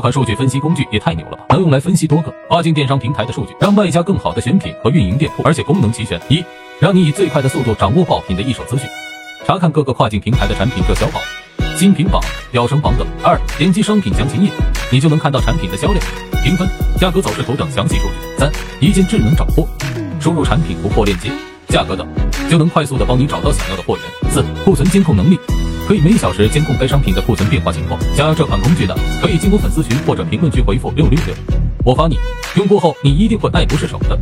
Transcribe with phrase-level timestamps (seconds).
[0.00, 6.18] 这款数据分析工具也太牛了吧，能用来分析多个跨境电商平台的数据，让卖家更好的选品和运营店铺，而且功能齐全。
[6.30, 6.42] 一，
[6.78, 8.88] 让你以最快的速度掌握爆品的一手资讯，
[9.46, 11.20] 查看各个跨境平台的产品热销榜、
[11.76, 12.18] 新品榜、
[12.50, 13.06] 飙升榜等。
[13.22, 14.50] 二，点击商品详情页，
[14.90, 16.02] 你就能看到产品的销量、
[16.42, 16.66] 评分、
[16.98, 18.38] 价格走势图等详细数据。
[18.38, 19.68] 三，一键智能找货，
[20.18, 21.30] 输入产品图货链接。
[21.68, 22.04] 价格等，
[22.50, 24.32] 就能快速的帮你找到想要的货源。
[24.32, 25.38] 四、库存监控能力，
[25.90, 28.00] 可以每小时监控该商品的库存变化情况。
[28.14, 31.34] 想要这款工具的，可以进我粉丝群或者评论区回复六六六，
[31.84, 32.16] 我发你。
[32.54, 34.16] 用过后，你一定会爱不释手的。